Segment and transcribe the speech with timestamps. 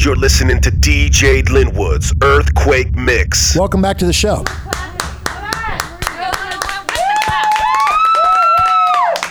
[0.00, 3.56] You're listening to DJ Linwood's Earthquake Mix.
[3.56, 4.44] Welcome back to the show.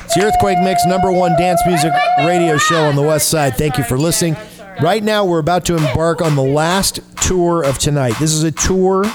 [0.04, 3.56] It's the Earthquake Mix, number one dance music radio show on the West Side.
[3.56, 4.36] Thank you for listening.
[4.82, 8.16] Right now, we're about to embark on the last tour of tonight.
[8.20, 9.06] This is a tour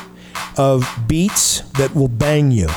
[0.56, 2.70] of beats that will bang you.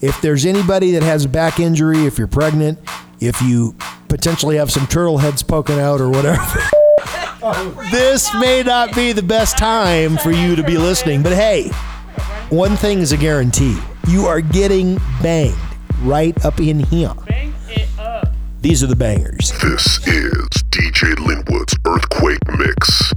[0.00, 2.78] If there's anybody that has a back injury, if you're pregnant,
[3.20, 3.76] if you
[4.08, 6.60] potentially have some turtle heads poking out or whatever,
[7.90, 11.22] this may not be the best time for you to be listening.
[11.22, 11.68] But hey,
[12.50, 13.78] one thing is a guarantee
[14.08, 15.56] you are getting banged
[16.02, 17.14] right up in here.
[18.60, 19.50] These are the bangers.
[19.60, 23.12] This is DJ Linwood's Earthquake Mix.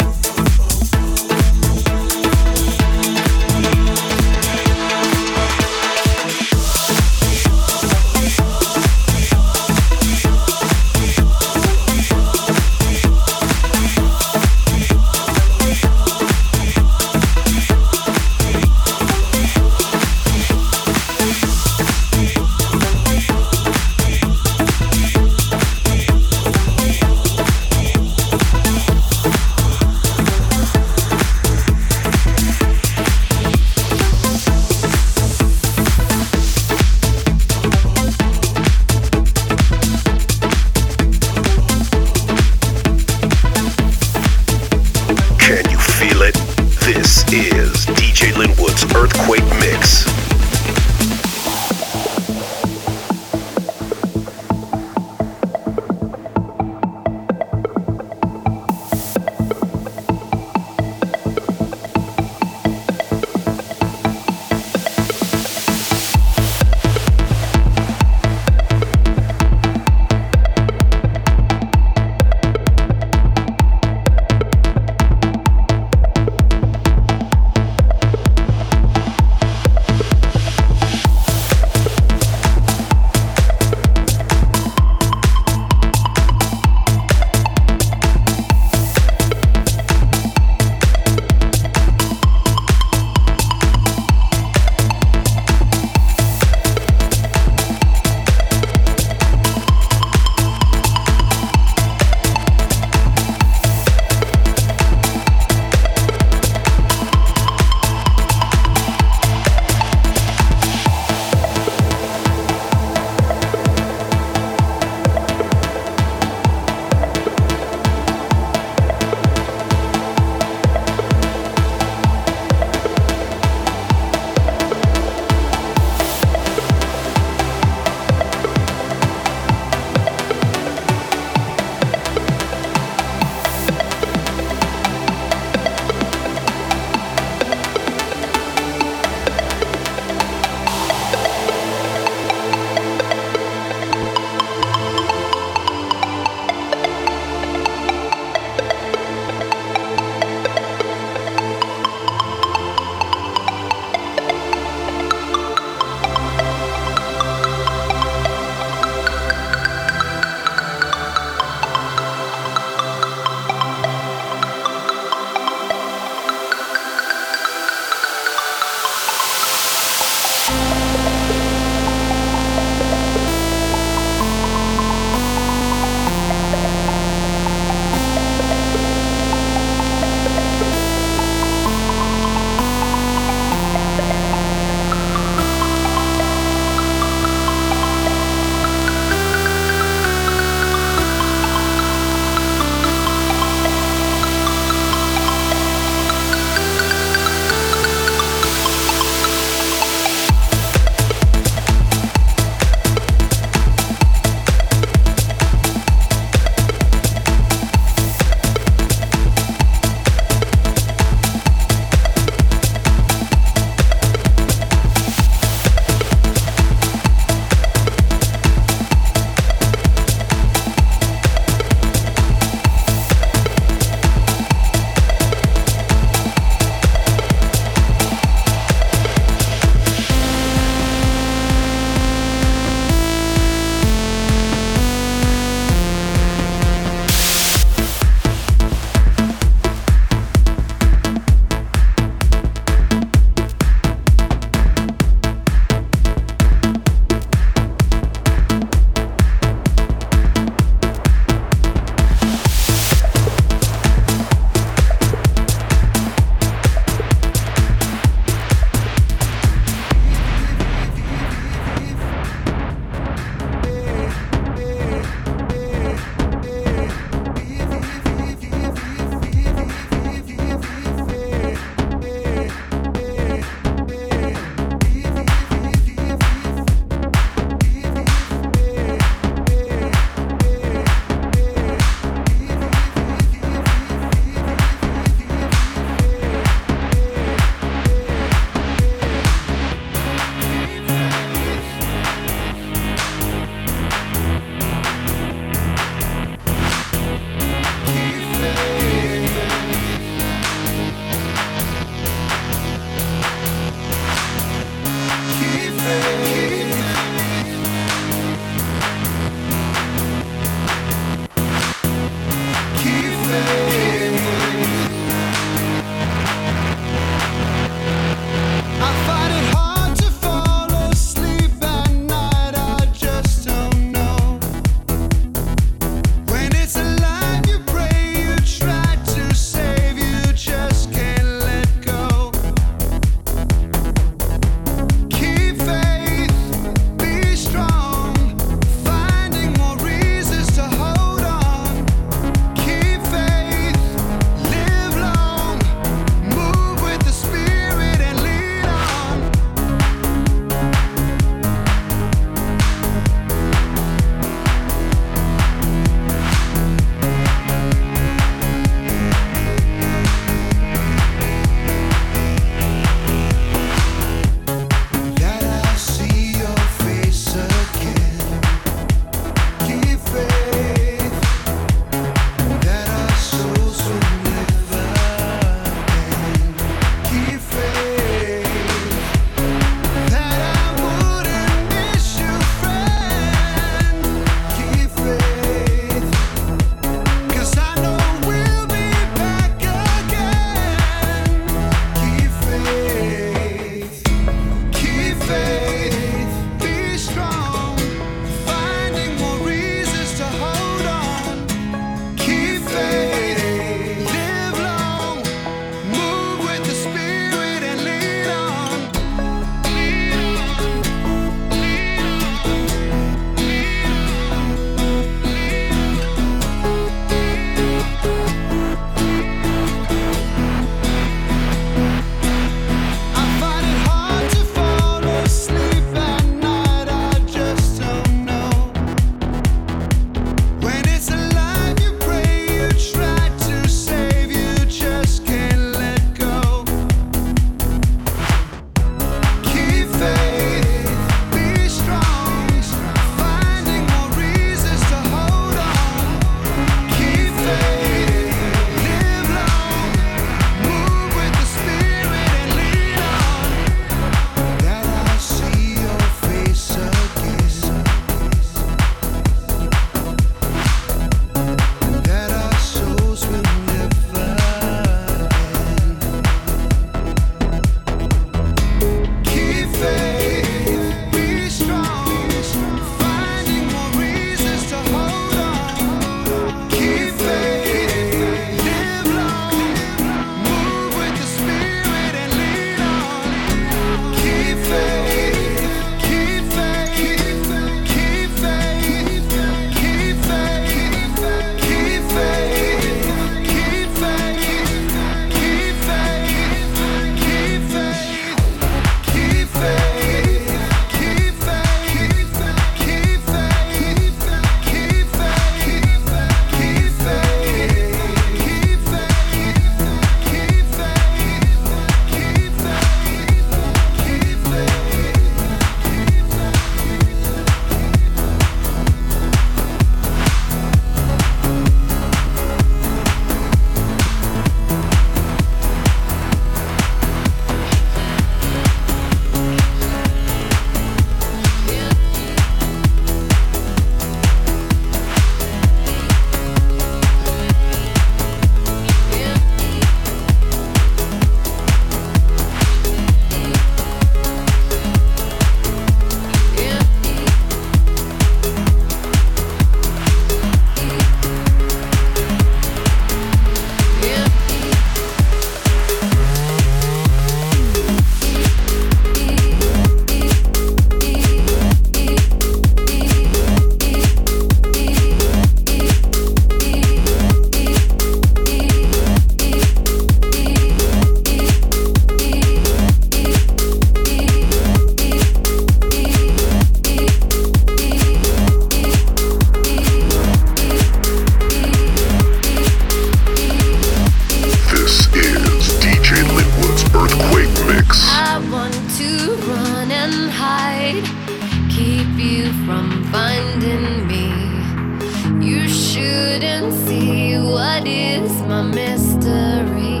[597.86, 600.00] is my mystery.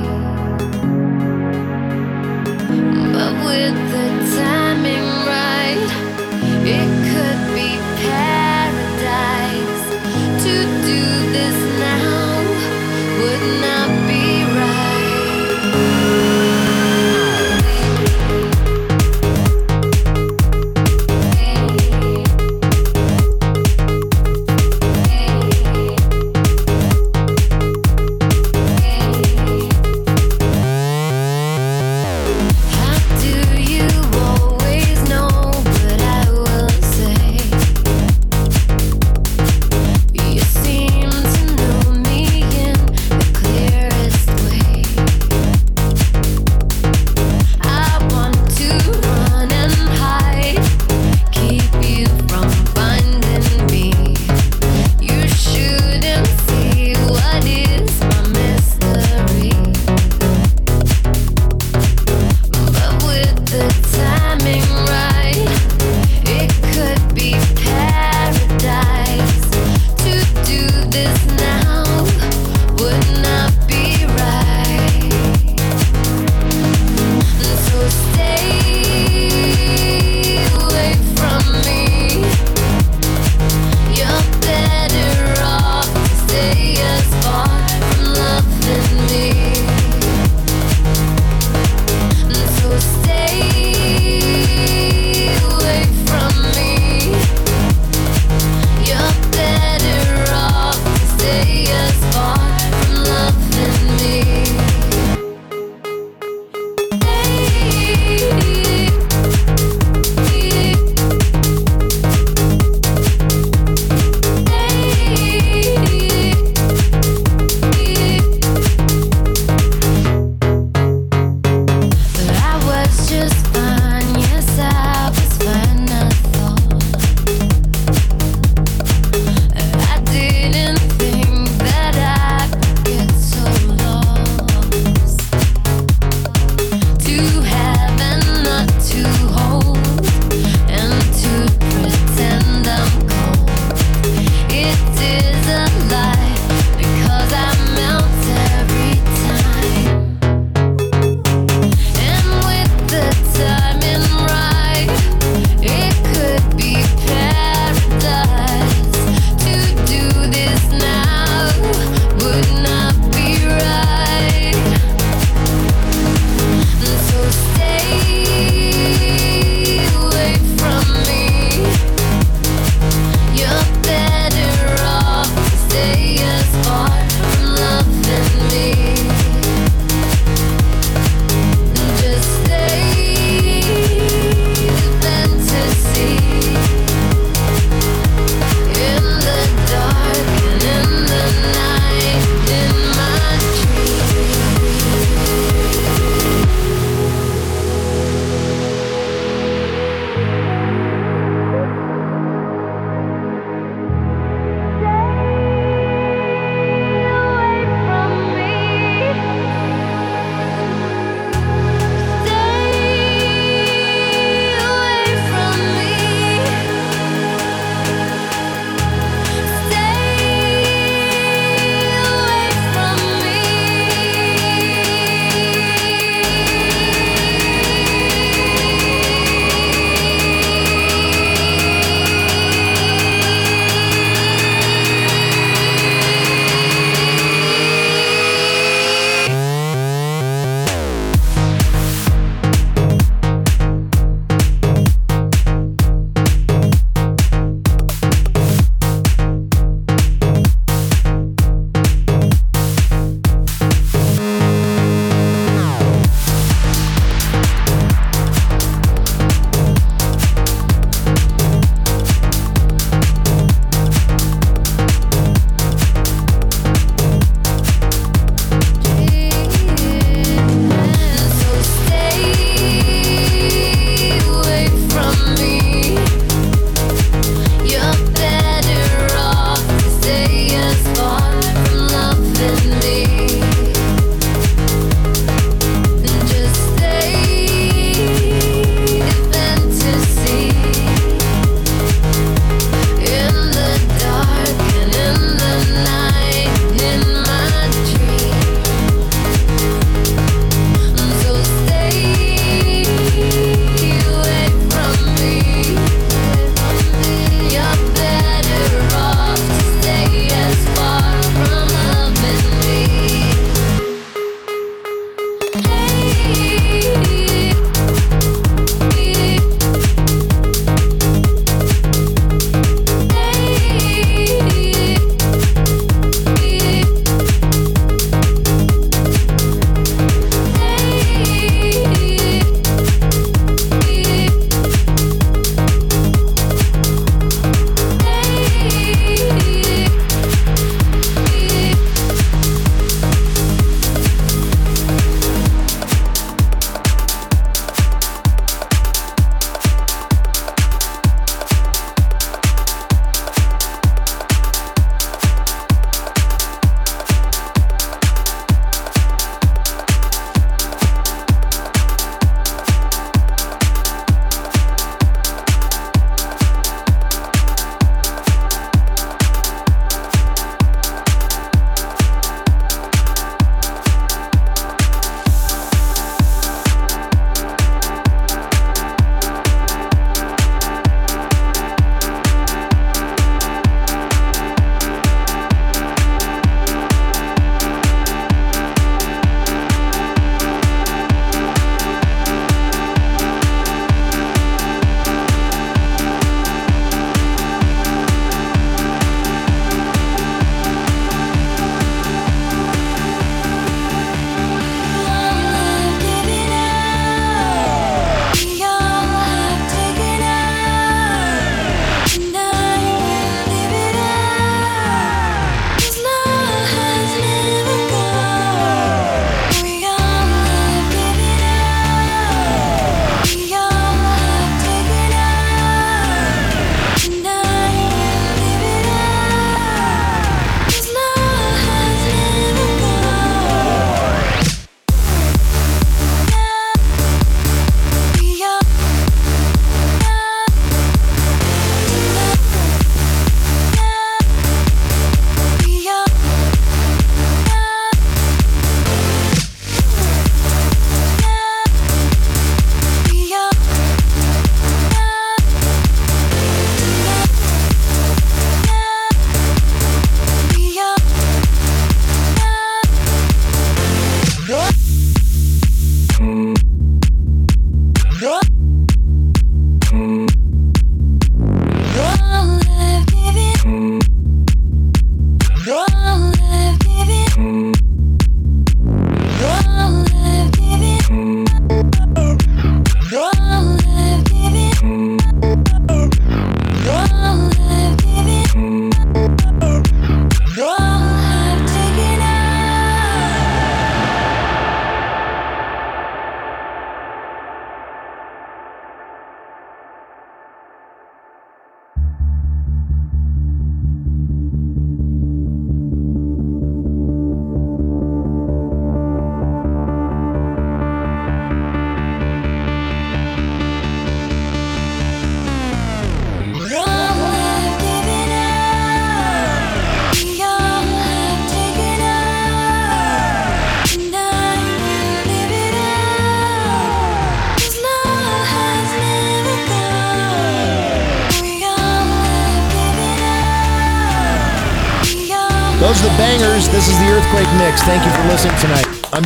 [3.14, 3.85] But with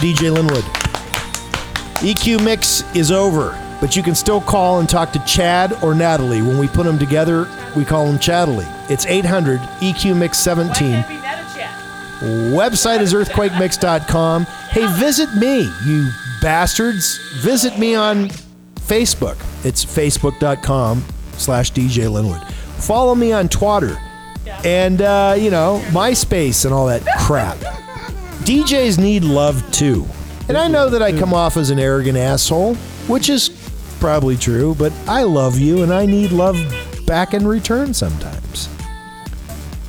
[0.00, 0.64] DJ Linwood.
[2.00, 6.40] EQ Mix is over, but you can still call and talk to Chad or Natalie.
[6.40, 8.66] When we put them together, we call them Chadley.
[8.90, 11.02] It's 800 EQ Mix 17.
[12.52, 14.44] Website is earthquakemix.com.
[14.44, 16.10] Hey, visit me, you
[16.40, 17.18] bastards.
[17.42, 18.28] Visit me on
[18.76, 19.36] Facebook.
[19.64, 22.42] It's facebook.com slash DJ Linwood.
[22.78, 23.98] Follow me on Twitter
[24.64, 27.58] and, uh, you know, MySpace and all that crap.
[28.44, 30.06] DJs need love too.
[30.48, 32.74] And I know that I come off as an arrogant asshole,
[33.06, 33.50] which is
[34.00, 36.56] probably true, but I love you and I need love
[37.06, 38.68] back in return sometimes.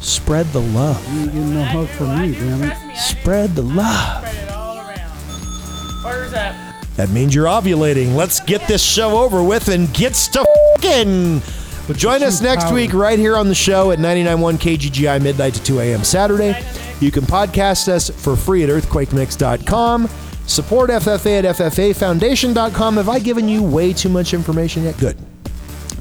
[0.01, 1.03] Spread the love.
[1.13, 2.97] You ain't getting no hug from me, damn it.
[2.97, 4.27] Spread the love.
[4.27, 6.05] Spread it all around.
[6.05, 6.55] Orders up.
[6.95, 8.15] That means you're ovulating.
[8.15, 11.41] Let's get this show over with and get to fucking.
[11.87, 15.63] But join us next week right here on the show at 99.1 KGGI midnight to
[15.63, 16.03] 2 a.m.
[16.03, 16.53] Saturday.
[17.01, 20.07] You can podcast us for free at earthquakemix.com.
[20.47, 22.97] Support FFA at FFAfoundation.com.
[22.97, 24.97] Have I given you way too much information yet?
[24.97, 25.17] Good.